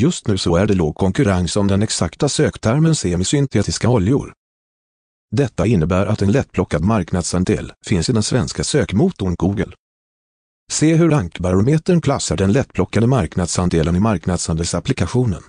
[0.00, 4.32] Just nu så är det låg konkurrens om den exakta söktermen semisyntetiska oljor.
[5.30, 9.72] Detta innebär att en lättplockad marknadsandel finns i den svenska sökmotorn Google.
[10.72, 15.42] Se hur rankbarometern klassar den lättplockade marknadsandelen i marknadsandelsapplikationen.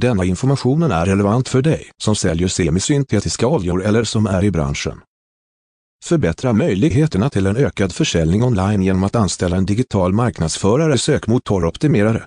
[0.00, 5.00] Denna informationen är relevant för dig som säljer semisyntetiska oljor eller som är i branschen.
[6.04, 12.26] Förbättra möjligheterna till en ökad försäljning online genom att anställa en digital marknadsförare sökmotoroptimerare.